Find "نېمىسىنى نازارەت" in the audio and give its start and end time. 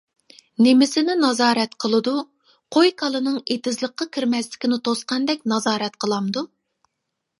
0.67-1.75